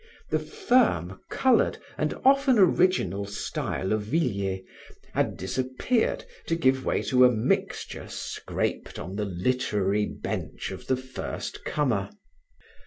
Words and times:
The 0.31 0.39
firm, 0.39 1.19
colored 1.29 1.77
and 1.95 2.15
often 2.25 2.57
original 2.57 3.25
style 3.27 3.93
of 3.93 4.01
Villiers 4.01 4.61
had 5.13 5.37
disappeared 5.37 6.25
to 6.47 6.55
give 6.55 6.83
way 6.83 7.03
to 7.03 7.23
a 7.23 7.31
mixture 7.31 8.07
scraped 8.09 8.97
on 8.97 9.15
the 9.15 9.25
literary 9.25 10.07
bench 10.07 10.71
of 10.71 10.87
the 10.87 10.97
first 10.97 11.63
comer. 11.65 12.09